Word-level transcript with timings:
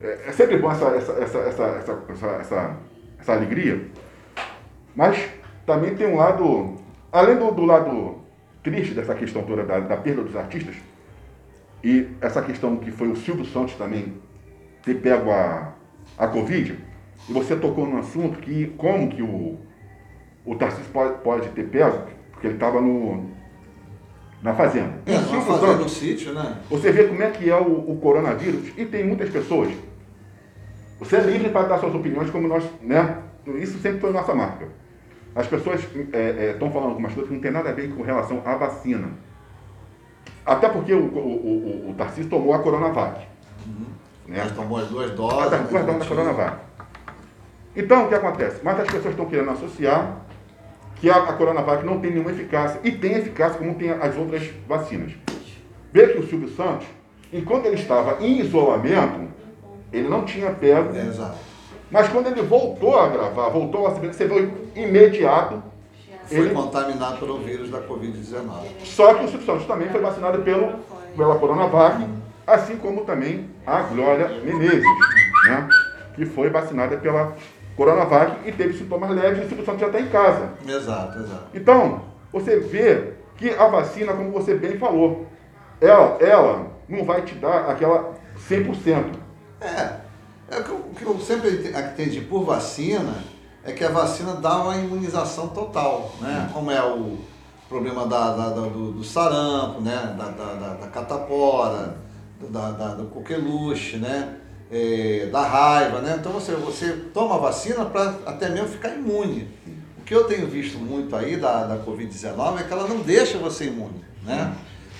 É, 0.00 0.28
é 0.28 0.32
sempre 0.32 0.58
bom 0.58 0.70
essa, 0.70 0.86
essa, 0.90 1.12
essa, 1.14 1.38
essa, 1.38 1.62
essa, 2.08 2.26
essa, 2.26 2.76
essa, 3.18 3.32
alegria, 3.32 3.84
mas 4.94 5.18
também 5.66 5.96
tem 5.96 6.06
um 6.06 6.14
lado, 6.14 6.76
além 7.10 7.36
do, 7.36 7.50
do 7.50 7.64
lado 7.64 8.18
triste 8.62 8.94
dessa 8.94 9.12
questão 9.12 9.42
toda 9.42 9.64
da, 9.64 9.80
da 9.80 9.96
perda 9.96 10.22
dos 10.22 10.36
artistas, 10.36 10.76
e 11.82 12.10
essa 12.20 12.40
questão 12.42 12.76
que 12.76 12.92
foi 12.92 13.08
o 13.08 13.16
Silvio 13.16 13.44
Santos 13.44 13.74
também 13.74 14.14
ter 14.84 15.00
pego 15.00 15.32
a, 15.32 15.72
a 16.16 16.28
Covid, 16.28 16.78
e 17.28 17.32
você 17.32 17.56
tocou 17.56 17.84
num 17.84 17.98
assunto 17.98 18.38
que 18.38 18.68
como 18.76 19.08
que 19.08 19.20
o, 19.20 19.58
o 20.46 20.54
Tarcísio 20.54 20.92
pode, 20.92 21.18
pode 21.24 21.48
ter 21.48 21.64
pego, 21.64 22.06
porque 22.30 22.46
ele 22.46 22.54
estava 22.54 22.80
no, 22.80 23.28
na 24.40 24.54
fazenda. 24.54 24.94
É, 25.06 25.18
Silvio 25.18 25.40
fazenda 25.40 25.66
Santos, 25.66 25.82
no 25.82 25.88
sítio, 25.88 26.32
né? 26.34 26.56
Você 26.70 26.92
vê 26.92 27.02
como 27.08 27.20
é 27.20 27.32
que 27.32 27.50
é 27.50 27.56
o, 27.56 27.90
o 27.90 27.98
coronavírus, 28.00 28.68
e 28.76 28.84
tem 28.84 29.04
muitas 29.04 29.28
pessoas. 29.30 29.87
Você 30.98 31.16
é 31.16 31.20
livre 31.20 31.50
para 31.50 31.68
dar 31.68 31.78
suas 31.78 31.94
opiniões, 31.94 32.30
como 32.30 32.48
nós, 32.48 32.64
né? 32.82 33.22
Isso 33.56 33.78
sempre 33.78 34.00
foi 34.00 34.12
nossa 34.12 34.34
marca. 34.34 34.68
As 35.34 35.46
pessoas 35.46 35.80
estão 35.80 36.06
é, 36.12 36.50
é, 36.50 36.56
falando 36.58 36.88
algumas 36.88 37.12
coisas 37.12 37.28
que 37.28 37.34
não 37.34 37.40
tem 37.40 37.50
nada 37.50 37.70
a 37.70 37.72
ver 37.72 37.94
com 37.94 38.02
relação 38.02 38.42
à 38.44 38.56
vacina. 38.56 39.08
Até 40.44 40.68
porque 40.68 40.92
o, 40.92 41.04
o, 41.04 41.86
o, 41.86 41.90
o 41.90 41.94
Tarcísio 41.94 42.30
tomou 42.30 42.54
a 42.54 42.58
Coronavac. 42.58 43.26
Uhum. 43.66 43.86
Né? 44.26 44.38
Mas 44.42 44.52
tomou 44.52 44.78
as 44.78 44.88
duas 44.88 45.10
doses. 45.12 45.52
As 45.52 45.68
duas 45.68 45.84
doses 45.84 46.00
da 46.00 46.06
Coronavac. 46.06 46.56
Então, 47.76 48.06
o 48.06 48.08
que 48.08 48.14
acontece? 48.14 48.60
Mas 48.64 48.80
as 48.80 48.86
pessoas 48.86 49.10
estão 49.10 49.26
querendo 49.26 49.50
associar 49.50 50.22
que 50.96 51.08
a, 51.08 51.16
a 51.16 51.32
Coronavac 51.34 51.84
não 51.84 52.00
tem 52.00 52.10
nenhuma 52.10 52.32
eficácia. 52.32 52.80
E 52.82 52.90
tem 52.90 53.12
eficácia 53.12 53.58
como 53.58 53.74
tem 53.74 53.90
as 53.90 54.16
outras 54.16 54.50
vacinas. 54.66 55.12
Vê 55.92 56.08
que 56.08 56.18
o 56.18 56.26
Silvio 56.26 56.48
Santos, 56.48 56.86
enquanto 57.32 57.66
ele 57.66 57.76
estava 57.76 58.24
em 58.24 58.40
isolamento, 58.40 59.28
ele 59.92 60.08
não 60.08 60.24
tinha 60.24 60.50
pego. 60.50 60.96
É, 60.96 61.06
exato. 61.06 61.36
Mas 61.90 62.08
quando 62.08 62.26
ele 62.26 62.42
voltou 62.42 62.98
a 62.98 63.08
gravar, 63.08 63.48
voltou 63.48 63.86
a 63.86 63.90
você 63.90 64.26
viu 64.26 64.52
imediato. 64.76 65.62
Foi 66.26 66.38
ele... 66.38 66.50
contaminado 66.50 67.18
pelo 67.18 67.38
vírus 67.38 67.70
da 67.70 67.80
Covid-19. 67.80 68.84
Só 68.84 69.14
que 69.14 69.24
o 69.24 69.28
Santos 69.28 69.66
também 69.66 69.88
foi 69.88 70.00
vacinado 70.00 70.42
pelo, 70.42 70.74
pela 71.16 71.38
Coronavac, 71.38 72.06
assim 72.46 72.76
como 72.76 73.04
também 73.04 73.48
a 73.66 73.80
Glória 73.82 74.28
Menezes, 74.44 74.84
né? 75.46 75.68
que 76.14 76.26
foi 76.26 76.50
vacinada 76.50 76.98
pela 76.98 77.34
Coronavac 77.74 78.46
e 78.46 78.52
teve 78.52 78.76
sintomas 78.76 79.10
leves 79.10 79.50
e 79.50 79.54
o 79.54 79.64
Santos 79.64 79.80
já 79.80 79.86
está 79.86 80.00
em 80.00 80.08
casa. 80.08 80.50
Exato, 80.66 81.18
exato. 81.20 81.44
Então, 81.54 82.02
você 82.30 82.58
vê 82.58 83.14
que 83.36 83.50
a 83.50 83.66
vacina, 83.68 84.12
como 84.12 84.30
você 84.32 84.54
bem 84.54 84.76
falou, 84.76 85.26
ela, 85.80 86.18
ela 86.20 86.66
não 86.88 87.04
vai 87.04 87.22
te 87.22 87.34
dar 87.36 87.70
aquela 87.70 88.12
100%. 88.50 89.27
É, 89.60 89.96
é 90.50 90.58
o 90.58 90.64
que 90.64 90.70
eu, 90.70 90.76
o 90.76 90.94
que 90.94 91.04
eu 91.04 91.20
sempre 91.20 91.70
entendi 91.70 92.20
por 92.20 92.44
vacina 92.44 93.14
é 93.64 93.72
que 93.72 93.84
a 93.84 93.90
vacina 93.90 94.34
dá 94.34 94.62
uma 94.62 94.76
imunização 94.76 95.48
total, 95.48 96.14
né? 96.20 96.48
Como 96.52 96.70
é 96.70 96.82
o 96.82 97.18
problema 97.68 98.06
da, 98.06 98.34
da, 98.34 98.48
da 98.50 98.62
do, 98.62 98.92
do, 98.92 99.04
sarampo, 99.04 99.80
né? 99.80 100.14
Da, 100.16 100.28
da, 100.30 100.74
da 100.74 100.86
catapora, 100.86 101.98
da, 102.50 102.70
da, 102.70 102.94
do 102.94 103.04
coqueluche, 103.06 103.96
né? 103.96 104.36
É, 104.70 105.28
da 105.32 105.42
raiva, 105.42 106.00
né? 106.00 106.16
Então 106.18 106.32
você, 106.32 106.52
você 106.54 106.92
toma 107.12 107.34
a 107.34 107.38
vacina 107.38 107.84
para 107.84 108.14
até 108.26 108.48
mesmo 108.48 108.68
ficar 108.68 108.90
imune. 108.90 109.48
O 109.98 110.02
que 110.02 110.14
eu 110.14 110.24
tenho 110.24 110.46
visto 110.46 110.78
muito 110.78 111.14
aí 111.16 111.36
da, 111.36 111.64
da 111.64 111.78
Covid-19 111.78 112.60
é 112.60 112.62
que 112.62 112.72
ela 112.72 112.86
não 112.86 113.00
deixa 113.00 113.38
você 113.38 113.66
imune, 113.66 114.04
né? 114.22 114.54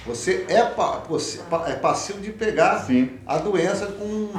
Você 0.06 0.46
é, 0.48 0.58
é 0.58 1.74
passivo 1.74 2.20
de 2.20 2.32
pegar 2.32 2.78
Sim. 2.80 3.10
a 3.27 3.38
doença 3.38 3.86
com, 3.86 4.30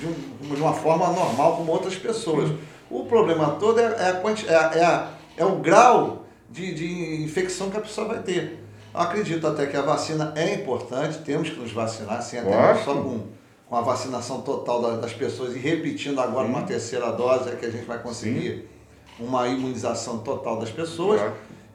de, 0.00 0.06
um, 0.06 0.54
de, 0.54 0.60
uma 0.60 0.72
forma 0.72 1.08
normal 1.08 1.56
como 1.56 1.72
outras 1.72 1.94
pessoas. 1.94 2.48
Sim. 2.48 2.58
O 2.90 3.04
problema 3.04 3.52
todo 3.52 3.78
é, 3.80 3.84
é, 3.84 3.88
a, 3.88 4.74
é, 4.74 4.78
é, 4.78 4.84
a, 4.84 5.10
é 5.36 5.44
o 5.44 5.56
grau 5.56 6.26
de, 6.50 6.74
de 6.74 7.22
infecção 7.22 7.70
que 7.70 7.76
a 7.76 7.80
pessoa 7.80 8.08
vai 8.08 8.22
ter. 8.22 8.64
Eu 8.94 9.00
acredito 9.00 9.46
até 9.46 9.66
que 9.66 9.76
a 9.76 9.82
vacina 9.82 10.32
é 10.34 10.54
importante, 10.54 11.18
temos 11.18 11.50
que 11.50 11.60
nos 11.60 11.72
vacinar, 11.72 12.22
sim, 12.22 12.38
até 12.38 12.76
só 12.82 12.94
com, 12.94 13.26
com 13.68 13.76
a 13.76 13.82
vacinação 13.82 14.40
total 14.40 14.96
das 14.98 15.12
pessoas 15.12 15.54
e 15.54 15.58
repetindo 15.58 16.20
agora 16.20 16.46
sim. 16.46 16.52
uma 16.52 16.62
terceira 16.62 17.12
dose 17.12 17.50
é 17.50 17.56
que 17.56 17.66
a 17.66 17.70
gente 17.70 17.84
vai 17.84 17.98
conseguir 17.98 18.66
sim. 19.18 19.24
uma 19.24 19.46
imunização 19.48 20.18
total 20.18 20.58
das 20.58 20.70
pessoas 20.70 21.20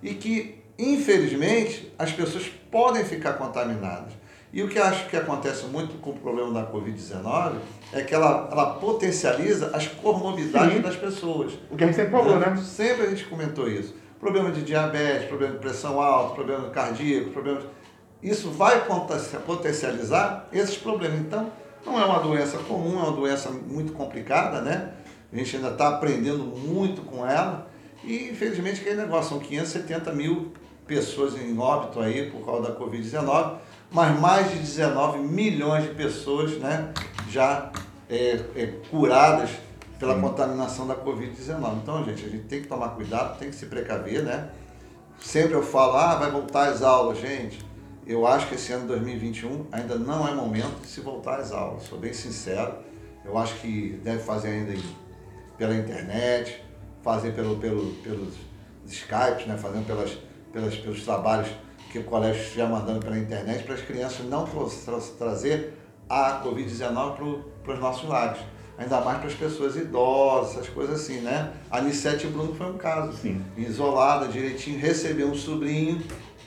e 0.01 0.15
que 0.15 0.60
Infelizmente, 0.81 1.93
as 1.97 2.11
pessoas 2.11 2.51
podem 2.71 3.05
ficar 3.05 3.33
contaminadas. 3.33 4.13
E 4.51 4.63
o 4.63 4.67
que 4.67 4.79
acho 4.79 5.07
que 5.09 5.15
acontece 5.15 5.65
muito 5.67 5.99
com 5.99 6.09
o 6.09 6.13
problema 6.15 6.51
da 6.51 6.65
Covid-19 6.71 7.57
é 7.93 8.01
que 8.01 8.15
ela, 8.15 8.49
ela 8.51 8.73
potencializa 8.73 9.69
as 9.75 9.87
comorbidades 9.87 10.77
Sim. 10.77 10.81
das 10.81 10.95
pessoas. 10.95 11.53
O 11.69 11.77
que 11.77 11.83
a 11.83 11.87
gente 11.87 11.95
sempre 11.95 12.11
falou, 12.11 12.39
né? 12.39 12.47
né? 12.47 12.57
Sempre 12.57 13.05
a 13.05 13.09
gente 13.11 13.25
comentou 13.25 13.69
isso. 13.69 13.95
Problema 14.19 14.51
de 14.51 14.63
diabetes, 14.63 15.27
problema 15.27 15.53
de 15.53 15.59
pressão 15.59 16.01
alta, 16.01 16.33
problema 16.33 16.69
cardíaco, 16.71 17.29
problemas. 17.29 17.63
Isso 18.21 18.49
vai 18.49 18.83
potencializar 19.45 20.49
esses 20.51 20.77
problemas. 20.77 21.19
Então, 21.19 21.51
não 21.85 21.99
é 21.99 22.05
uma 22.05 22.19
doença 22.19 22.57
comum, 22.57 22.99
é 22.99 23.03
uma 23.03 23.11
doença 23.11 23.51
muito 23.51 23.93
complicada, 23.93 24.61
né? 24.61 24.93
A 25.31 25.35
gente 25.35 25.57
ainda 25.57 25.69
está 25.69 25.89
aprendendo 25.89 26.43
muito 26.43 27.03
com 27.03 27.25
ela. 27.25 27.69
E, 28.03 28.29
infelizmente, 28.31 28.81
aquele 28.81 28.97
negócio, 28.97 29.29
são 29.29 29.39
570 29.39 30.11
mil 30.11 30.51
pessoas 30.85 31.35
em 31.39 31.57
óbito 31.57 31.99
aí 31.99 32.29
por 32.29 32.45
causa 32.45 32.69
da 32.69 32.79
Covid-19, 32.79 33.57
mas 33.91 34.19
mais 34.19 34.51
de 34.51 34.59
19 34.59 35.19
milhões 35.19 35.83
de 35.83 35.93
pessoas 35.95 36.57
né, 36.57 36.93
já 37.29 37.71
é, 38.09 38.39
é, 38.55 38.73
curadas 38.89 39.49
pela 39.99 40.19
contaminação 40.19 40.87
da 40.87 40.95
Covid-19. 40.95 41.77
Então, 41.83 42.03
gente, 42.03 42.25
a 42.25 42.29
gente 42.29 42.45
tem 42.45 42.61
que 42.61 42.67
tomar 42.67 42.89
cuidado, 42.89 43.37
tem 43.37 43.49
que 43.49 43.55
se 43.55 43.67
precaver, 43.67 44.23
né? 44.23 44.49
Sempre 45.19 45.53
eu 45.53 45.61
falo, 45.61 45.95
ah, 45.95 46.15
vai 46.15 46.31
voltar 46.31 46.69
às 46.69 46.81
aulas, 46.81 47.19
gente. 47.19 47.63
Eu 48.07 48.25
acho 48.25 48.47
que 48.47 48.55
esse 48.55 48.73
ano 48.73 48.87
2021 48.87 49.67
ainda 49.71 49.95
não 49.95 50.27
é 50.27 50.33
momento 50.33 50.81
de 50.81 50.87
se 50.87 51.01
voltar 51.01 51.39
às 51.39 51.51
aulas, 51.51 51.83
sou 51.83 51.99
bem 51.99 52.13
sincero. 52.13 52.73
Eu 53.23 53.37
acho 53.37 53.53
que 53.59 53.99
deve 54.03 54.23
fazer 54.23 54.49
ainda 54.49 54.73
pela 55.57 55.75
internet, 55.75 56.63
fazer 57.03 57.33
pelo, 57.33 57.57
pelo, 57.57 57.93
pelos 57.97 58.33
Skypes, 58.87 59.45
né? 59.45 59.57
fazendo 59.57 59.85
pelas 59.85 60.17
pelas, 60.51 60.75
pelos 60.75 61.03
trabalhos 61.03 61.49
que 61.91 61.99
o 61.99 62.03
colégio 62.03 62.41
estiver 62.41 62.67
mandando 62.69 62.99
pela 62.99 63.17
internet, 63.17 63.63
para 63.63 63.75
as 63.75 63.81
crianças 63.81 64.25
não 64.25 64.45
tra 64.45 64.97
trazer 65.17 65.73
a 66.09 66.41
Covid-19 66.43 67.39
para 67.63 67.73
os 67.73 67.79
nossos 67.79 68.07
lares. 68.07 68.39
Ainda 68.77 68.99
mais 69.01 69.19
para 69.19 69.27
as 69.27 69.33
pessoas 69.33 69.75
idosas, 69.75 70.53
essas 70.53 70.69
coisas 70.69 71.01
assim, 71.01 71.19
né? 71.19 71.51
A 71.69 71.77
Anissete 71.77 72.25
Bruno 72.27 72.55
foi 72.55 72.67
um 72.67 72.77
caso. 72.77 73.13
Sim. 73.17 73.43
Isolada, 73.55 74.27
direitinho, 74.27 74.79
recebeu 74.79 75.27
um 75.27 75.35
sobrinho 75.35 76.01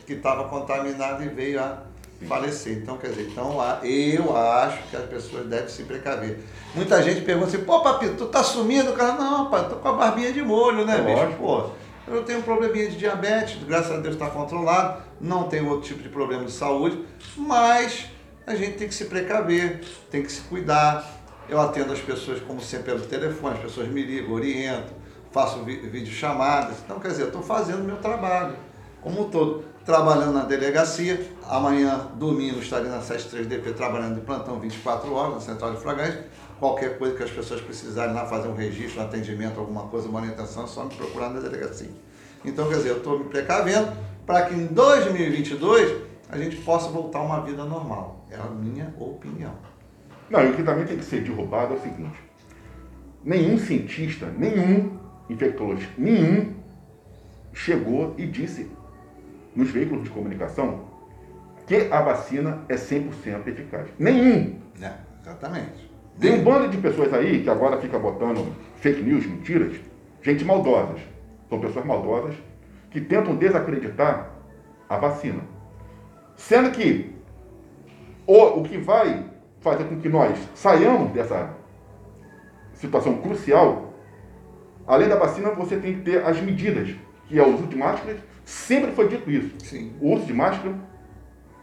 que 0.07 0.15
estava 0.15 0.49
contaminado 0.49 1.23
e 1.23 1.29
veio 1.29 1.63
a 1.63 1.83
Sim. 2.19 2.27
falecer. 2.27 2.79
Então, 2.79 2.97
quer 2.97 3.11
dizer, 3.11 3.29
então, 3.31 3.57
eu 3.85 4.37
acho 4.37 4.83
que 4.91 4.97
as 4.97 5.05
pessoas 5.05 5.47
devem 5.47 5.69
se 5.69 5.85
precaver. 5.85 6.41
Muita 6.75 7.01
gente 7.03 7.21
pergunta 7.21 7.49
assim, 7.49 7.65
pô, 7.65 7.81
papi, 7.81 8.09
tu 8.11 8.27
tá 8.27 8.43
sumindo? 8.43 8.91
O 8.91 8.95
cara, 8.95 9.13
não, 9.13 9.49
pai, 9.49 9.69
tô 9.69 9.77
com 9.77 9.89
a 9.89 9.93
barbinha 9.93 10.33
de 10.33 10.43
molho, 10.43 10.85
né, 10.85 10.99
é 10.99 11.03
bicho? 11.03 11.39
Pô, 11.39 11.71
eu 12.07 12.23
tenho 12.25 12.41
um 12.41 12.43
probleminha 12.43 12.89
de 12.89 12.97
diabetes, 12.97 13.63
graças 13.65 13.93
a 13.93 13.97
Deus 13.97 14.15
está 14.15 14.29
controlado, 14.29 15.03
não 15.21 15.45
tenho 15.45 15.69
outro 15.69 15.89
tipo 15.89 16.03
de 16.03 16.09
problema 16.09 16.45
de 16.45 16.53
saúde, 16.53 17.05
mas 17.37 18.07
a 18.47 18.55
gente 18.55 18.77
tem 18.77 18.89
que 18.89 18.95
se 18.95 19.07
precaver, 19.07 19.81
tem 20.11 20.23
que 20.23 20.31
se 20.31 20.43
cuidar. 20.43 21.23
Eu 21.49 21.61
atendo 21.61 21.93
as 21.93 22.01
pessoas, 22.01 22.41
como 22.41 22.61
sempre, 22.61 22.93
pelo 22.93 23.01
telefone, 23.07 23.55
as 23.55 23.61
pessoas 23.61 23.89
me 23.89 24.03
ligam, 24.03 24.33
oriento, 24.33 24.93
faço 25.31 25.63
vídeo 25.65 26.13
chamadas. 26.13 26.77
Então, 26.85 26.99
quer 26.99 27.09
dizer, 27.09 27.27
estou 27.27 27.43
fazendo 27.43 27.81
o 27.81 27.85
meu 27.85 27.97
trabalho, 27.97 28.57
como 29.01 29.23
um 29.23 29.31
todo. 29.31 29.65
Trabalhando 29.85 30.33
na 30.33 30.45
delegacia, 30.45 31.21
amanhã, 31.47 32.09
domingo, 32.15 32.59
estarei 32.59 32.89
na 32.89 33.01
73DP 33.01 33.75
trabalhando 33.75 34.15
de 34.15 34.23
plantão 34.23 34.59
24 34.59 35.13
horas 35.13 35.35
na 35.35 35.41
Central 35.41 35.75
de 35.75 35.83
Flagrantes 35.83 36.21
Qualquer 36.59 36.99
coisa 36.99 37.17
que 37.17 37.23
as 37.23 37.31
pessoas 37.31 37.61
precisarem 37.61 38.15
lá 38.15 38.27
fazer 38.27 38.49
um 38.49 38.55
registro, 38.55 39.01
um 39.01 39.05
atendimento, 39.05 39.59
alguma 39.59 39.89
coisa, 39.89 40.09
uma 40.09 40.21
orientação, 40.21 40.65
é 40.65 40.67
só 40.67 40.85
me 40.85 40.95
procurar 40.95 41.31
na 41.31 41.41
delegacia. 41.41 41.91
Então, 42.45 42.69
quer 42.69 42.77
dizer, 42.77 42.91
eu 42.91 42.99
estou 42.99 43.19
me 43.19 43.25
precavendo 43.25 43.93
para 44.27 44.43
que 44.43 44.55
em 44.55 44.67
2022 44.67 46.03
a 46.29 46.39
gente 46.39 46.57
possa 46.57 46.89
voltar 46.89 47.19
a 47.19 47.23
uma 47.23 47.41
vida 47.41 47.65
normal. 47.65 48.27
É 48.31 48.37
a 48.37 48.45
minha 48.45 48.95
opinião. 48.99 49.55
Não, 50.31 50.43
e 50.43 50.51
o 50.51 50.55
que 50.55 50.63
também 50.63 50.85
tem 50.85 50.97
que 50.97 51.05
ser 51.05 51.23
derrubado 51.23 51.75
é 51.75 51.77
o 51.77 51.81
seguinte: 51.81 52.19
nenhum 53.23 53.59
cientista, 53.59 54.27
nenhum 54.27 54.99
infectologista, 55.29 55.93
nenhum 55.99 56.55
chegou 57.53 58.15
e 58.19 58.27
disse 58.27 58.71
nos 59.55 59.71
veículos 59.71 60.05
de 60.05 60.11
comunicação 60.11 60.93
que 61.67 61.89
a 61.91 62.03
vacina 62.03 62.63
é 62.69 62.75
100% 62.75 63.47
eficaz. 63.47 63.89
Nenhum. 63.99 64.59
É, 64.83 64.93
exatamente. 65.23 65.94
Tem 66.21 66.35
um 66.35 66.45
bando 66.45 66.69
de 66.69 66.79
pessoas 66.79 67.13
aí 67.13 67.43
que 67.43 67.51
agora 67.51 67.81
fica 67.81 67.99
botando 67.99 68.55
fake 68.77 69.03
news, 69.03 69.27
mentiras, 69.27 69.77
gente 70.23 70.45
maldosas. 70.45 71.01
São 71.49 71.61
pessoas 71.61 71.85
maldosas 71.85 72.35
que 72.91 73.01
tentam 73.01 73.35
desacreditar 73.35 74.31
a 74.89 74.97
vacina. 74.97 75.41
Sendo 76.37 76.71
que 76.71 77.13
o, 78.27 78.61
o 78.61 78.63
que 78.63 78.79
vai 78.79 79.25
fazer 79.61 79.85
com 79.85 80.01
que 80.01 80.09
nós 80.09 80.39
saiamos 80.55 81.13
dessa, 81.13 81.55
situação 82.75 83.17
crucial, 83.19 83.95
além 84.87 85.09
da 85.09 85.17
vacina, 85.17 85.51
você 85.51 85.77
tem 85.77 85.95
que 85.95 86.01
ter 86.03 86.25
as 86.25 86.41
medidas, 86.41 86.95
que 87.27 87.39
é 87.39 87.43
o 87.43 87.55
uso 87.55 87.67
de 87.67 87.77
máscaras. 87.77 88.19
Sempre 88.45 88.93
foi 88.93 89.09
dito 89.09 89.31
isso. 89.31 89.55
Sim. 89.61 89.93
O 90.01 90.15
uso 90.15 90.27
de 90.27 90.35
máscara, 90.35 90.75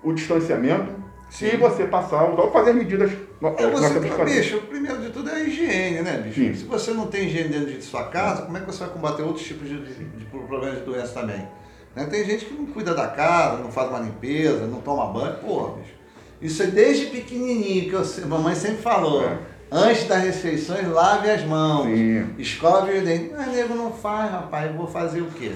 o 0.04 0.12
distanciamento 0.14 0.92
Sim. 1.30 1.50
e 1.54 1.58
você 1.58 1.86
passar, 1.86 2.28
usar, 2.30 2.50
fazer 2.52 2.72
as 2.72 2.76
medidas. 2.76 3.12
É 3.42 3.68
você, 3.72 4.10
fazer. 4.10 4.26
bicho, 4.26 4.58
o 4.58 4.62
primeiro 4.62 5.02
de 5.02 5.10
tudo 5.10 5.30
é 5.30 5.34
a 5.34 5.40
higiene, 5.40 6.02
né, 6.02 6.22
bicho? 6.24 6.40
Sim. 6.40 6.54
Se 6.54 6.64
você 6.66 6.92
não 6.92 7.08
tem 7.08 7.26
higiene 7.26 7.50
dentro 7.50 7.74
de 7.74 7.82
sua 7.82 8.04
casa, 8.04 8.44
como 8.44 8.56
é 8.56 8.60
que 8.60 8.68
você 8.68 8.80
vai 8.84 8.90
combater 8.90 9.24
outros 9.24 9.46
tipos 9.46 9.68
de, 9.68 9.84
de, 9.84 10.04
de 10.06 10.26
problemas 10.26 10.78
de 10.78 10.86
doença 10.86 11.20
também? 11.20 11.48
Né? 11.96 12.06
Tem 12.06 12.24
gente 12.24 12.46
que 12.46 12.54
não 12.54 12.68
cuida 12.68 12.94
da 12.94 13.08
casa, 13.08 13.58
não 13.58 13.72
faz 13.72 13.90
uma 13.90 14.00
limpeza, 14.00 14.68
não 14.68 14.80
toma 14.80 15.08
banho. 15.08 15.38
Porra, 15.38 15.78
bicho. 15.78 15.94
Isso 16.40 16.64
é 16.64 16.68
desde 16.68 17.08
pequenininho 17.08 17.90
que 17.90 17.94
eu, 17.94 18.28
mamãe 18.28 18.56
sempre 18.56 18.82
falou. 18.82 19.24
É. 19.24 19.38
Antes 19.72 20.04
das 20.04 20.24
refeições, 20.24 20.88
lave 20.88 21.30
as 21.30 21.44
mãos. 21.44 21.86
Sim. 21.86 22.36
Escove 22.38 22.92
os 22.92 23.04
dentes. 23.04 23.32
Mas 23.32 23.48
nego 23.48 23.74
não 23.74 23.92
faz, 23.92 24.32
rapaz. 24.32 24.70
Eu 24.70 24.78
vou 24.78 24.88
fazer 24.88 25.22
o 25.22 25.28
quê? 25.28 25.52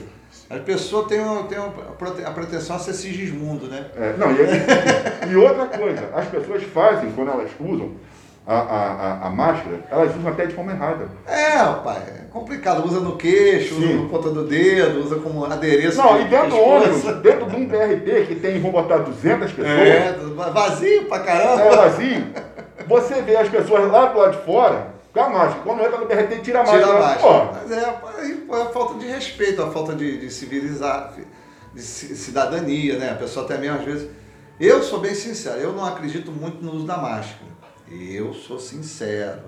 As 0.50 0.62
pessoas 0.62 1.08
têm, 1.08 1.20
uma- 1.20 1.44
têm 1.44 1.58
uma 1.58 1.74
a 2.26 2.32
pretensão 2.32 2.76
a 2.76 2.80
ser 2.80 2.94
Sigismundo, 2.94 3.68
né? 3.68 3.86
É, 3.98 4.14
não, 4.18 4.28
e, 4.32 5.32
e 5.32 5.36
outra 5.36 5.66
coisa, 5.66 6.10
as 6.14 6.28
pessoas 6.28 6.64
fazem, 6.64 7.12
quando 7.14 7.32
elas 7.32 7.50
usam 7.60 7.94
a, 8.46 8.54
a, 8.56 9.28
a, 9.28 9.30
máscara, 9.32 9.80
elas 9.90 10.16
usam 10.16 10.32
até 10.32 10.46
de 10.46 10.54
forma 10.54 10.72
errada. 10.72 11.08
É, 11.26 11.58
rapaz, 11.58 12.04
é 12.08 12.26
complicado. 12.32 12.86
Usa 12.86 13.00
no 13.00 13.16
queixo, 13.16 13.76
usa 13.76 13.88
no 13.88 14.08
ponta 14.08 14.30
do 14.30 14.44
dedo, 14.46 15.00
usa 15.04 15.16
como 15.16 15.46
adereço. 15.46 15.98
Não, 15.98 16.22
e 16.22 16.26
dentro 16.26 16.50
do 16.50 16.60
ônibus, 16.60 17.04
dentro 17.24 17.50
de 17.50 17.56
um 17.56 17.66
BRT 17.68 18.26
que 18.28 18.36
tem, 18.36 18.62
vão 18.62 18.70
botar 18.72 18.98
200 18.98 19.52
pessoas, 19.52 19.68
É, 19.80 20.16
vazio 20.54 21.06
pra 21.06 21.20
caramba. 21.22 21.62
é 21.64 21.76
vazio, 21.76 22.28
você 22.88 23.22
vê 23.24 23.36
as 23.36 23.50
pessoas 23.50 23.92
lá 23.92 24.06
do 24.08 24.20
lado 24.20 24.38
de 24.38 24.46
fora 24.46 24.95
com 25.16 25.20
a 25.22 25.30
máscara. 25.30 25.62
Quando 25.64 25.82
entra 25.82 25.98
no 25.98 26.06
BRT, 26.06 26.42
tira 26.42 26.60
a 26.60 26.64
máscara. 26.64 26.84
Tira 26.86 26.98
a 26.98 27.00
máscara. 27.02 27.46
Pô, 27.46 27.54
Mas 27.54 27.72
é, 27.72 28.58
é 28.60 28.62
a 28.62 28.66
falta 28.70 28.94
de 29.00 29.08
respeito, 29.08 29.64
a 29.64 29.72
falta 29.72 29.96
de, 29.96 30.18
de 30.20 30.30
civilizar, 30.30 31.14
de 31.74 31.82
ci- 31.82 32.16
cidadania, 32.16 33.00
né? 33.00 33.12
A 33.12 33.16
pessoa 33.16 33.46
até 33.46 33.58
mesmo 33.58 33.80
às 33.80 33.86
vezes. 33.86 34.10
Eu 34.60 34.84
sou 34.84 35.00
bem 35.00 35.16
sincero, 35.16 35.60
eu 35.60 35.74
não 35.74 35.84
acredito 35.86 36.32
muito 36.32 36.64
no 36.64 36.74
uso 36.74 36.86
da 36.86 36.98
máscara. 36.98 37.52
Eu 37.92 38.34
sou 38.34 38.60
sincero. 38.60 39.42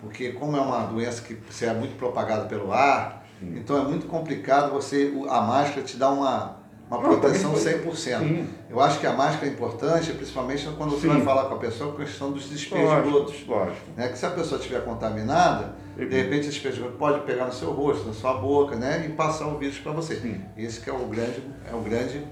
Porque 0.00 0.32
como 0.32 0.56
é 0.56 0.60
uma 0.60 0.80
doença 0.86 1.22
que 1.22 1.34
você 1.48 1.66
é 1.66 1.72
muito 1.74 1.96
propagada 1.96 2.44
pelo 2.46 2.72
ar, 2.72 3.24
então 3.42 3.76
é 3.78 3.82
muito 3.84 4.06
complicado 4.06 4.72
você. 4.72 5.12
A 5.28 5.40
máscara 5.40 5.82
te 5.82 5.96
dá 5.96 6.08
uma, 6.10 6.56
uma 6.90 7.00
proteção 7.00 7.52
também 7.52 7.78
100%. 7.80 7.94
Sim. 7.94 8.48
Eu 8.68 8.80
acho 8.80 9.00
que 9.00 9.06
a 9.06 9.12
máscara 9.12 9.46
é 9.46 9.50
importante, 9.50 10.12
principalmente 10.12 10.68
quando 10.76 10.90
você 10.90 11.08
Sim. 11.08 11.14
vai 11.14 11.22
falar 11.22 11.44
com 11.44 11.54
a 11.54 11.58
pessoa, 11.58 11.92
com 11.94 12.02
a 12.02 12.04
questão 12.04 12.30
dos 12.30 12.48
despejos 12.48 12.88
lógico, 12.88 13.10
brutos. 13.10 13.46
lógico. 13.46 13.86
Né? 13.96 14.08
Que 14.08 14.18
se 14.18 14.26
a 14.26 14.30
pessoa 14.30 14.58
estiver 14.58 14.84
contaminada, 14.84 15.74
de 15.96 16.04
repente 16.04 16.48
esse 16.48 16.60
despejos 16.60 16.94
pode 16.98 17.20
pegar 17.20 17.46
no 17.46 17.52
seu 17.52 17.70
rosto, 17.70 18.06
na 18.06 18.12
sua 18.12 18.34
boca, 18.34 18.76
né? 18.76 19.06
E 19.06 19.12
passar 19.12 19.46
o 19.46 19.58
vírus 19.58 19.78
para 19.78 19.92
você. 19.92 20.16
Sim. 20.16 20.40
Esse 20.56 20.80
que 20.80 20.90
é 20.90 20.92
o 20.92 21.06
grande, 21.06 21.42
é 21.70 21.74
o 21.74 21.80
grande 21.80 22.22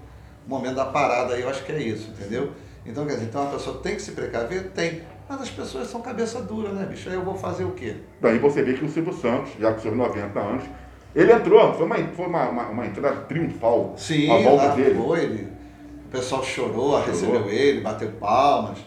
momento 0.46 0.76
da 0.76 0.86
parada 0.86 1.34
aí, 1.34 1.42
eu 1.42 1.48
acho 1.48 1.64
que 1.64 1.72
é 1.72 1.80
isso, 1.80 2.10
entendeu? 2.10 2.52
Então, 2.84 3.06
quer 3.06 3.14
dizer, 3.14 3.26
então 3.26 3.44
a 3.44 3.50
pessoa 3.50 3.78
tem 3.78 3.94
que 3.94 4.02
se 4.02 4.12
precaver? 4.12 4.70
Tem. 4.70 5.02
Mas 5.28 5.42
as 5.42 5.50
pessoas 5.50 5.88
são 5.88 6.02
cabeça 6.02 6.42
dura, 6.42 6.70
né, 6.70 6.84
bicho? 6.84 7.08
Aí 7.08 7.14
eu 7.14 7.22
vou 7.22 7.36
fazer 7.36 7.64
o 7.64 7.70
quê? 7.70 7.96
Daí 8.20 8.38
você 8.38 8.62
vê 8.62 8.74
que 8.74 8.84
o 8.84 8.88
Silvio 8.88 9.12
Santos, 9.12 9.52
já 9.58 9.72
com 9.72 9.80
seus 9.80 9.96
90 9.96 10.38
anos, 10.40 10.64
ele 11.14 11.32
entrou, 11.32 11.74
foi 11.74 11.84
uma, 11.84 11.96
foi 11.96 12.26
uma, 12.26 12.48
uma, 12.48 12.62
uma 12.68 12.86
entrada 12.86 13.16
triunfal. 13.22 13.94
Sim, 13.96 14.30
a 14.30 14.42
volta 14.42 14.66
lá 14.66 14.74
dele. 14.74 14.94
foi, 14.94 15.20
ele, 15.20 15.48
o 16.06 16.10
pessoal 16.10 16.42
chorou, 16.42 17.00
recebeu 17.02 17.48
ele, 17.48 17.80
bateu 17.80 18.10
palmas, 18.12 18.78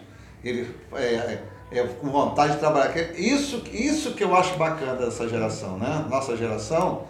ele 0.44 0.68
é, 0.94 1.04
é, 1.04 1.44
é, 1.72 1.83
com 1.83 2.10
vontade 2.10 2.54
de 2.54 2.60
trabalhar. 2.60 2.95
Isso, 3.16 3.63
isso 3.72 4.13
que 4.13 4.24
eu 4.24 4.36
acho 4.36 4.57
bacana 4.57 4.94
dessa 4.94 5.27
geração, 5.27 5.77
né? 5.77 6.06
Nossa 6.10 6.36
geração, 6.36 7.04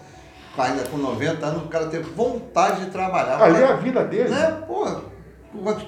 ainda 0.57 0.83
com 0.85 0.97
90 0.97 1.45
anos, 1.45 1.63
o 1.63 1.67
cara 1.67 1.87
ter 1.87 2.01
vontade 2.01 2.85
de 2.85 2.91
trabalhar. 2.91 3.41
Ali 3.41 3.61
é 3.61 3.67
a 3.67 3.75
vida 3.75 4.03
dele. 4.03 4.29
né? 4.29 4.63
Pô, 4.67 4.85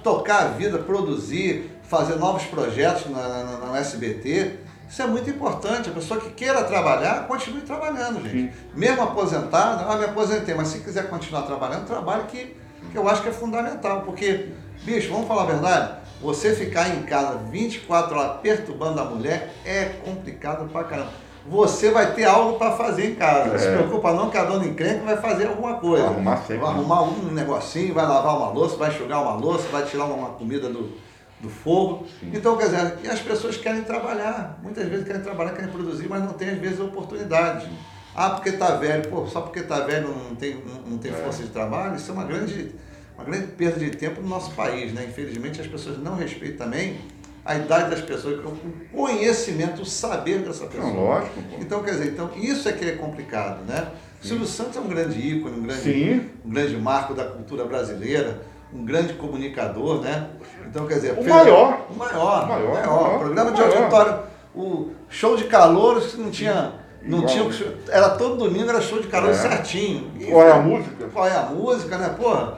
tocar 0.04 0.44
a 0.44 0.48
vida, 0.50 0.78
produzir, 0.78 1.72
fazer 1.84 2.16
novos 2.16 2.44
projetos 2.44 3.10
na, 3.10 3.44
na, 3.44 3.58
na 3.68 3.78
SBT, 3.80 4.60
isso 4.90 5.02
é 5.02 5.08
muito 5.08 5.30
importante. 5.30 5.90
A 5.90 5.94
pessoa 5.94 6.20
que 6.20 6.30
queira 6.32 6.64
trabalhar, 6.64 7.28
continue 7.28 7.62
trabalhando, 7.62 8.22
gente. 8.24 8.32
Sim. 8.32 8.52
Mesmo 8.74 9.02
aposentado, 9.04 9.86
ah, 9.90 9.96
me 9.98 10.06
aposentei, 10.06 10.54
mas 10.56 10.70
se 10.70 10.80
quiser 10.80 11.10
continuar 11.10 11.42
trabalhando, 11.44 11.86
trabalhe 11.86 12.24
que, 12.24 12.56
que 12.92 12.98
eu 12.98 13.08
acho 13.10 13.22
que 13.22 13.30
é 13.30 13.34
fundamental. 13.34 14.02
Porque, 14.02 14.50
bicho, 14.84 15.12
vamos 15.12 15.28
falar 15.28 15.44
a 15.44 15.46
verdade, 15.48 15.94
você 16.22 16.56
ficar 16.56 16.90
em 16.90 17.04
casa 17.04 17.38
24 17.52 18.18
horas 18.18 18.38
perturbando 18.42 19.00
a 19.00 19.06
mulher 19.06 19.54
é 19.66 19.86
complicado 20.04 20.68
pra 20.72 20.84
caramba. 20.84 21.28
Você 21.50 21.92
vai 21.92 22.14
ter 22.14 22.26
algo 22.26 22.58
para 22.60 22.72
fazer 22.72 23.12
em 23.12 23.16
casa. 23.16 23.46
Não 23.52 23.58
se 23.58 23.68
É. 23.68 23.72
preocupa 23.78 24.12
não 24.12 24.30
que 24.30 24.38
a 24.38 24.44
dona 24.44 24.66
encrenca 24.66 25.06
vai 25.06 25.16
fazer 25.16 25.48
alguma 25.48 25.76
coisa. 25.76 26.04
Vai 26.04 26.14
arrumar 26.14 26.38
sempre, 26.38 26.58
Vai 26.58 26.70
arrumar 26.72 27.02
um 27.04 27.32
negocinho, 27.32 27.94
vai 27.94 28.06
lavar 28.06 28.36
uma 28.36 28.50
louça, 28.50 28.76
vai 28.76 28.90
enxugar 28.90 29.22
uma 29.22 29.36
louça, 29.36 29.66
vai 29.72 29.86
tirar 29.86 30.04
uma 30.06 30.30
comida 30.32 30.68
do, 30.68 30.92
do 31.40 31.50
fogo. 31.50 32.06
Então, 32.22 32.58
quer 32.58 32.66
dizer, 32.66 33.00
e 33.04 33.08
as 33.08 33.20
pessoas 33.20 33.58
querem 33.58 33.84
trabalhar. 33.84 34.60
Muitas 34.62 34.88
vezes 34.88 35.06
querem 35.06 35.22
trabalhar, 35.22 35.52
querem 35.52 35.72
produzir, 35.72 36.08
mas 36.10 36.24
não 36.24 36.34
tem 36.34 36.50
às 36.50 36.58
vezes 36.58 36.80
oportunidade. 36.80 37.70
Ah, 38.16 38.32
porque 38.32 38.52
tá 38.54 38.76
velho. 38.76 39.08
Pô, 39.10 39.28
só 39.28 39.42
porque 39.42 39.62
tá 39.62 39.82
velho 39.82 40.08
não 40.08 40.36
tem, 40.36 40.56
não, 40.66 40.92
não 40.92 40.98
tem 40.98 41.12
força 41.12 41.44
de 41.44 41.50
trabalho, 41.50 41.96
isso 41.96 42.10
é 42.10 42.14
uma 42.14 42.24
grande, 42.24 42.74
uma 43.16 43.24
grande 43.24 43.48
perda 43.48 43.80
de 43.80 43.92
tempo 43.92 44.22
no 44.22 44.28
nosso 44.28 44.52
país, 44.52 44.92
né? 44.92 45.06
Infelizmente 45.08 45.62
as 45.62 45.68
pessoas 45.68 46.00
não 46.00 46.16
respeitam 46.16 46.66
também 46.66 47.00
a 47.46 47.56
idade 47.56 47.92
das 47.92 48.02
pessoas, 48.02 48.44
o 48.44 48.58
conhecimento, 48.92 49.82
o 49.82 49.86
saber 49.86 50.40
dessa 50.40 50.66
pessoa. 50.66 50.92
Não, 50.92 51.06
lógico, 51.06 51.42
pô. 51.44 51.58
Então, 51.62 51.82
quer 51.82 51.92
dizer, 51.92 52.08
então, 52.12 52.30
isso 52.36 52.68
é 52.68 52.74
que 52.74 52.84
é 52.84 52.92
complicado, 52.92 53.64
né? 53.64 53.88
O 54.22 54.28
Silvio 54.28 54.46
Santos 54.46 54.76
é 54.76 54.82
um 54.82 54.88
grande 54.90 55.18
ícone, 55.18 55.58
um 55.58 55.64
grande, 55.64 55.82
Sim. 55.82 56.30
um 56.44 56.50
grande 56.50 56.76
marco 56.76 57.14
da 57.14 57.24
cultura 57.24 57.64
brasileira, 57.64 58.42
um 58.74 58.84
grande 58.86 59.14
comunicador, 59.14 60.02
né? 60.02 60.28
Então, 60.68 60.86
quer 60.86 60.96
dizer, 60.96 61.12
O 61.14 61.16
fez- 61.16 61.28
maior. 61.28 61.86
O 61.90 61.96
maior, 61.98 62.44
O 62.44 62.48
maior, 62.48 62.48
maior. 62.48 62.74
maior, 62.88 63.20
Programa 63.20 63.52
de 63.52 63.62
maior. 63.62 63.78
auditório, 63.78 64.20
o 64.56 64.92
show 65.10 65.38
de 65.38 65.46
calouros 65.46 66.12
que 66.14 66.22
não 66.22 66.30
tinha, 66.30 66.74
não 67.02 67.20
Igual. 67.20 67.50
tinha, 67.50 67.74
era 67.90 68.10
todo 68.10 68.36
domingo 68.36 68.70
era 68.70 68.82
show 68.82 69.00
de 69.00 69.08
calouros 69.08 69.38
É. 69.38 69.42
certinho. 69.50 70.12
E- 70.20 70.26
Qual 70.26 70.44
é 70.46 70.52
a 70.52 70.60
música? 70.60 71.06
Qual 71.14 71.26
é 71.28 71.36
a 71.36 71.44
música, 71.44 71.98
né? 71.98 72.10
Porra, 72.20 72.58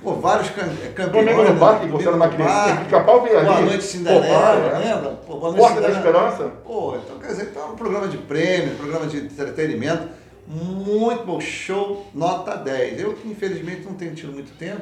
pô, 0.00 0.14
vários 0.14 0.50
cam- 0.50 0.68
campeões. 0.94 1.26
Domingo 1.26 1.42
no 1.42 1.54
né? 1.54 1.58
parque, 1.60 1.88
você 1.88 2.06
era 2.06 2.16
uma 2.16 2.28
Parque. 2.28 2.84
pica-pau 2.84 3.22
veio 3.22 3.38
ali. 3.38 3.46
Boa 3.48 3.60
Noite 3.62 3.82
Cinderela, 3.84 4.26
é. 4.26 4.78
lembra? 4.78 5.10
Pô, 5.26 5.36
Boa 5.36 5.52
Noite 5.52 5.58
Porta 5.60 5.80
da 5.80 5.94
Cinderela. 5.94 6.28
Esperança. 6.28 6.52
Pô, 6.64 6.96
então 6.96 7.18
quer 7.18 7.26
dizer, 7.28 7.48
então 7.50 7.62
é 7.62 7.66
um 7.66 7.74
programa 7.76 8.06
de 8.06 8.16
prêmio, 8.18 8.76
programa 8.76 9.06
de 9.06 9.16
entretenimento, 9.18 10.08
muito 10.46 11.24
bom, 11.24 11.40
show, 11.40 12.06
nota 12.14 12.56
10. 12.56 13.00
Eu 13.00 13.18
infelizmente 13.24 13.82
não 13.84 13.94
tenho 13.94 14.14
tido 14.14 14.32
muito 14.32 14.56
tempo, 14.56 14.80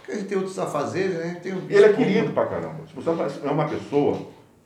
porque 0.00 0.12
a 0.12 0.14
gente 0.16 0.28
tem 0.28 0.38
outros 0.38 0.58
afazeres, 0.58 1.16
né? 1.16 1.36
Tem 1.42 1.52
o- 1.52 1.62
Ele 1.68 1.84
é 1.84 1.92
querido 1.92 2.32
pra 2.32 2.46
caramba. 2.46 2.76
Você 2.94 3.08
é 3.10 3.50
uma 3.50 3.68
pessoa 3.68 4.18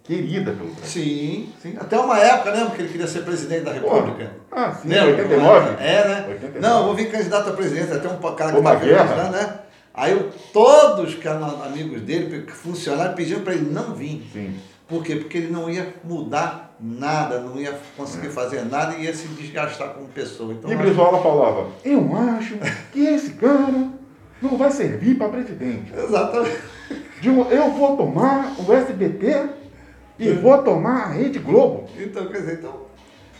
querida 0.02 0.52
pelo 0.52 0.70
Brasil. 0.70 0.84
Sim, 1.02 1.48
sim. 1.62 1.74
Até 1.80 1.98
uma 1.98 2.18
época, 2.18 2.50
lembra 2.52 2.70
que 2.74 2.82
ele 2.82 2.88
queria 2.90 3.06
ser 3.06 3.20
presidente 3.24 3.64
da 3.64 3.72
República? 3.72 4.32
Ah, 4.52 4.72
sim, 4.72 4.88
Lembra? 4.88 5.10
89. 5.22 5.82
É, 5.84 6.08
né? 6.08 6.24
89. 6.28 6.58
Não, 6.60 6.78
eu 6.80 6.84
vou 6.86 6.94
vir 6.94 7.10
candidato 7.10 7.48
a 7.50 7.52
presidente, 7.52 7.92
até 7.92 8.08
um 8.08 8.16
cara 8.34 8.52
que 8.52 8.86
guerra. 8.86 9.06
candidato, 9.06 9.32
né? 9.32 9.58
Aí 9.94 10.12
eu- 10.12 10.30
todos 10.52 11.14
que 11.14 11.26
eram 11.26 11.62
amigos 11.62 12.00
dele, 12.02 12.44
funcionários, 12.48 13.14
pediram 13.14 13.42
para 13.42 13.54
ele 13.54 13.70
não 13.70 13.94
vir. 13.94 14.28
Sim. 14.32 14.54
Por 14.88 15.02
quê? 15.02 15.16
Porque 15.16 15.38
ele 15.38 15.50
não 15.52 15.70
ia 15.70 15.94
mudar 16.04 16.76
nada, 16.78 17.40
não 17.40 17.58
ia 17.58 17.72
conseguir 17.96 18.28
fazer 18.28 18.62
nada 18.66 18.94
e 18.96 19.04
ia 19.04 19.14
se 19.14 19.26
desgastar 19.28 19.90
como 19.90 20.08
pessoa. 20.08 20.52
Então, 20.52 20.68
E 20.70 20.74
acho- 20.74 20.82
Brizola 20.82 21.22
falava, 21.22 21.68
eu 21.84 22.10
acho 22.36 22.56
que 22.92 23.00
esse 23.06 23.30
cara 23.34 23.88
não 24.44 24.56
vai 24.58 24.70
servir 24.70 25.16
para 25.16 25.28
presidente. 25.30 25.92
Exatamente. 25.96 26.58
Um- 27.26 27.50
eu 27.50 27.70
vou 27.72 27.96
tomar 27.96 28.54
o 28.58 28.72
SBT 28.72 29.48
e 30.18 30.30
vou 30.32 30.62
tomar 30.62 31.04
a 31.04 31.08
Rede 31.08 31.38
Globo. 31.38 31.88
Então, 31.98 32.26
quer 32.26 32.38
dizer, 32.40 32.54
então, 32.58 32.82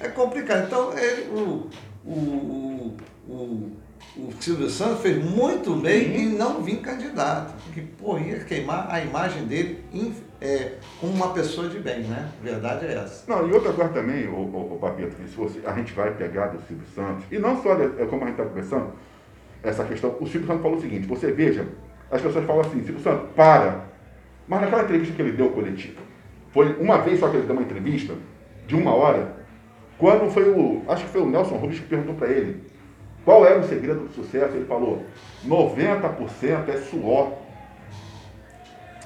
é 0.01 0.09
complicado. 0.09 0.65
Então, 0.67 0.93
ele, 0.99 1.29
o, 1.31 1.69
o, 2.07 2.97
o, 3.29 3.71
o, 4.17 4.33
Silvio 4.41 4.71
Santos 4.71 5.01
fez 5.03 5.23
muito 5.23 5.75
bem 5.77 6.17
em 6.17 6.29
não 6.31 6.63
vir 6.63 6.79
candidato, 6.81 7.53
porque, 7.65 7.83
pô, 7.99 8.19
ia 8.19 8.39
queimar 8.41 8.89
a 8.91 9.01
imagem 9.03 9.45
dele 9.45 9.85
em- 9.93 10.15
é, 10.41 10.73
como 11.01 11.13
uma 11.13 11.33
pessoa 11.33 11.69
de 11.69 11.79
bem, 11.79 12.01
né? 12.05 12.29
A 12.41 12.45
verdade 12.45 12.87
é 12.87 12.95
essa. 12.95 13.25
Não, 13.31 13.47
e 13.49 13.53
outra 13.53 13.73
coisa 13.73 13.93
também, 13.93 14.27
o, 14.29 14.35
o, 14.35 14.75
o 14.75 14.79
Papito, 14.79 15.15
que 15.17 15.29
se 15.29 15.37
você, 15.37 15.61
a 15.67 15.73
gente 15.75 15.93
vai 15.93 16.13
pegar 16.15 16.49
do 16.49 16.59
Silvio 16.67 16.87
Santos, 16.95 17.25
e 17.31 17.39
não 17.39 17.63
só, 17.63 17.75
de- 17.75 18.03
é 18.03 18.07
como 18.07 18.25
a 18.25 18.27
gente 18.29 18.39
está 18.41 18.45
conversando, 18.45 18.93
essa 19.65 19.85
questão, 19.85 20.17
o 20.21 20.27
Silvio 20.27 20.47
Santos 20.47 20.63
falou 20.63 20.77
o 20.77 20.81
seguinte, 20.81 21.07
você 21.07 21.33
veja, 21.33 21.67
as 22.11 22.21
pessoas 22.21 22.45
falam 22.45 22.61
assim, 22.61 22.85
Silvio 22.85 23.01
Santos, 23.01 23.31
para. 23.35 23.87
Mas 24.47 24.61
naquela 24.61 24.83
entrevista 24.83 25.15
que 25.15 25.23
ele 25.23 25.33
deu 25.33 25.51
coletiva, 25.51 26.01
foi 26.53 26.77
uma 26.79 26.99
vez 26.99 27.19
só 27.19 27.29
que 27.29 27.37
ele 27.37 27.47
deu 27.47 27.57
uma 27.57 27.65
entrevista, 27.65 28.15
de 28.67 28.77
uma 28.77 28.95
hora, 28.95 29.35
quando 29.99 30.31
foi 30.31 30.49
o, 30.51 30.83
acho 30.89 31.05
que 31.05 31.11
foi 31.11 31.23
o 31.23 31.27
Nelson 31.27 31.57
Rubens 31.57 31.81
que 31.81 31.87
perguntou 31.87 32.15
para 32.15 32.29
ele, 32.29 32.63
qual 33.25 33.47
era 33.47 33.59
o 33.59 33.65
segredo 33.65 34.01
do 34.01 34.13
sucesso, 34.13 34.55
ele 34.55 34.67
falou, 34.67 35.03
90% 35.47 36.69
é 36.69 36.77
suor. 36.77 37.33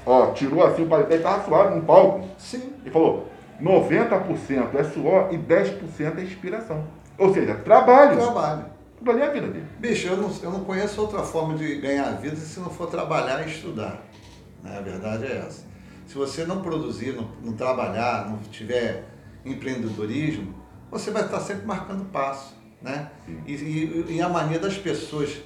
Ó, 0.05 0.33
tirou 0.33 0.65
assim 0.65 0.83
o 0.83 0.87
paletó, 0.87 1.11
ele 1.11 1.19
estava 1.19 1.45
suado 1.45 1.77
no 1.77 1.83
palco, 1.83 2.27
Sim. 2.37 2.73
e 2.85 2.91
falou, 2.91 3.29
90% 3.61 4.75
é 4.75 4.85
suor 4.85 5.29
e 5.31 5.38
10% 5.38 6.19
é 6.19 6.23
inspiração. 6.23 6.85
Ou 7.17 7.33
seja, 7.33 7.55
trabalho. 7.57 8.17
Trabalho. 8.17 8.78
Tudo 8.99 9.11
ali 9.12 9.21
é 9.21 9.26
a 9.26 9.31
vida 9.31 9.47
dele. 9.49 9.67
Bicho, 9.78 10.09
eu 10.09 10.17
não, 10.17 10.31
eu 10.43 10.50
não 10.50 10.64
conheço 10.64 11.00
outra 11.00 11.23
forma 11.23 11.57
de 11.57 11.76
ganhar 11.76 12.11
vida 12.21 12.37
se 12.37 12.59
não 12.61 12.71
for 12.71 12.88
trabalhar 12.88 13.47
e 13.47 13.50
estudar. 13.50 14.02
Né? 14.62 14.76
A 14.76 14.81
verdade 14.81 15.25
é 15.26 15.38
essa. 15.47 15.64
Se 16.07 16.14
você 16.14 16.45
não 16.45 16.62
produzir, 16.62 17.12
não, 17.14 17.28
não 17.43 17.52
trabalhar, 17.52 18.28
não 18.28 18.38
tiver 18.50 19.05
empreendedorismo, 19.45 20.55
você 20.90 21.11
vai 21.11 21.25
estar 21.25 21.40
sempre 21.40 21.67
marcando 21.67 22.05
passo. 22.11 22.57
Né? 22.83 23.09
E, 23.47 23.52
e, 23.55 24.07
e 24.17 24.23
a 24.23 24.28
mania 24.28 24.59
das 24.59 24.76
pessoas 24.78 25.37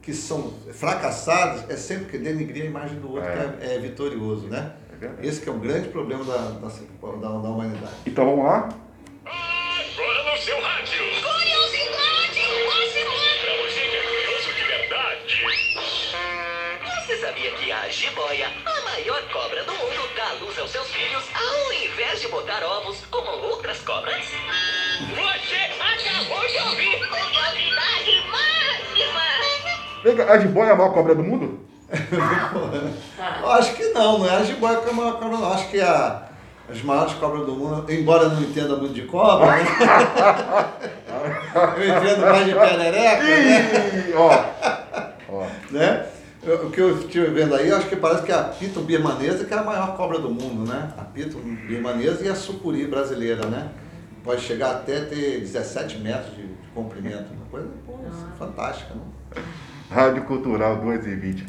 que 0.00 0.12
são 0.12 0.52
fracassadas 0.72 1.68
é 1.70 1.76
sempre 1.76 2.06
que 2.06 2.18
denigrir 2.18 2.64
a 2.64 2.66
imagem 2.66 2.98
do 2.98 3.08
outro 3.10 3.28
É. 3.28 3.56
que 3.56 3.64
é, 3.64 3.74
é 3.74 3.78
vitorioso. 3.78 4.48
Né? 4.48 4.72
É. 5.00 5.26
Esse 5.26 5.40
que 5.40 5.48
é 5.48 5.52
o 5.52 5.58
grande 5.58 5.88
problema 5.88 6.24
da, 6.24 6.36
da, 6.36 6.68
da, 6.68 7.38
da 7.38 7.48
humanidade. 7.48 7.94
Então 8.06 8.24
vamos 8.24 8.44
lá? 8.44 8.68
Jiboia, 17.92 18.48
a 18.64 18.80
maior 18.90 19.22
cobra 19.30 19.62
do 19.64 19.72
mundo, 19.72 20.08
dá 20.16 20.32
luz 20.40 20.58
aos 20.58 20.70
seus 20.70 20.88
filhos 20.88 21.22
ao 21.34 21.72
invés 21.74 22.22
de 22.22 22.28
botar 22.28 22.62
ovos 22.64 23.04
como 23.10 23.30
outras 23.48 23.78
cobras? 23.80 24.24
Você 25.10 25.56
acabou 25.78 26.40
de 26.48 26.56
ouvir. 26.58 27.06
Curiosidade 27.06 28.24
máxima! 28.30 29.20
Vem 30.02 30.16
cá, 30.16 30.32
A 30.32 30.38
jiboia 30.38 30.70
é 30.70 30.72
a 30.72 30.76
maior 30.76 30.94
cobra 30.94 31.14
do 31.14 31.22
mundo? 31.22 31.60
Eu 33.42 33.50
acho 33.60 33.74
que 33.74 33.84
não, 33.90 34.20
não 34.20 34.26
é 34.26 34.36
a 34.36 34.42
jiboia 34.42 34.78
que 34.78 34.88
é 34.88 34.90
a 34.90 34.94
maior 34.94 35.12
cobra, 35.18 35.36
não. 35.36 35.52
Acho 35.52 35.68
que 35.68 35.78
a, 35.78 36.22
as 36.70 36.80
maiores 36.82 37.12
cobras 37.14 37.44
do 37.44 37.52
mundo, 37.52 37.92
embora 37.92 38.22
eu 38.24 38.30
não 38.30 38.40
entenda 38.40 38.74
muito 38.76 38.94
de 38.94 39.02
cobra, 39.02 39.48
né? 39.48 39.66
eu 41.76 41.88
entendo 41.98 42.20
mais 42.22 42.46
de 42.46 42.54
perereca, 42.54 43.22
né? 43.22 44.06
Ih, 44.08 44.14
ó. 44.14 44.30
Ó. 45.34 45.46
né? 45.70 46.06
O 46.44 46.70
que 46.70 46.80
eu 46.80 46.98
estive 46.98 47.26
vendo 47.26 47.54
aí, 47.54 47.68
eu 47.68 47.76
acho 47.76 47.88
que 47.88 47.94
parece 47.94 48.24
que 48.24 48.32
a 48.32 48.42
pito 48.42 48.80
birmanesa 48.80 49.44
que 49.44 49.54
é 49.54 49.56
a 49.56 49.62
maior 49.62 49.96
cobra 49.96 50.18
do 50.18 50.28
mundo, 50.28 50.68
né? 50.68 50.92
A 50.98 51.04
pito 51.04 51.38
birmanesa 51.38 52.24
e 52.24 52.28
a 52.28 52.34
sucuri 52.34 52.84
brasileira, 52.84 53.46
né? 53.46 53.70
Pode 54.24 54.40
chegar 54.40 54.72
até 54.72 55.02
ter 55.02 55.38
17 55.38 55.98
metros 55.98 56.34
de, 56.34 56.42
de 56.42 56.68
comprimento. 56.74 57.32
Uma 57.32 57.46
coisa 57.48 57.68
pô, 57.86 57.96
fantástica, 58.36 58.92
né? 58.92 59.42
Rádio 59.88 60.24
Cultural 60.24 60.78
2 60.78 61.06
e 61.06 61.14
20. 61.14 61.40